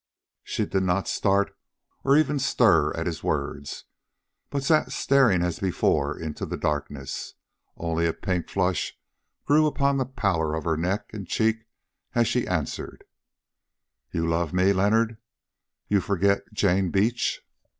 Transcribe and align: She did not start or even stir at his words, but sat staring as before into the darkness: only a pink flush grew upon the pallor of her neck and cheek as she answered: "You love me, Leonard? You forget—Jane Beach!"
She 0.43 0.65
did 0.65 0.81
not 0.81 1.07
start 1.07 1.55
or 2.03 2.17
even 2.17 2.39
stir 2.39 2.91
at 2.95 3.05
his 3.05 3.23
words, 3.23 3.83
but 4.49 4.63
sat 4.63 4.91
staring 4.91 5.43
as 5.43 5.59
before 5.59 6.17
into 6.17 6.43
the 6.43 6.57
darkness: 6.57 7.35
only 7.77 8.07
a 8.07 8.13
pink 8.13 8.49
flush 8.49 8.97
grew 9.45 9.67
upon 9.67 9.97
the 9.97 10.07
pallor 10.07 10.55
of 10.55 10.63
her 10.63 10.75
neck 10.75 11.11
and 11.13 11.27
cheek 11.27 11.67
as 12.15 12.27
she 12.27 12.47
answered: 12.47 13.03
"You 14.11 14.25
love 14.25 14.53
me, 14.53 14.73
Leonard? 14.73 15.19
You 15.87 16.01
forget—Jane 16.01 16.89
Beach!" 16.89 17.43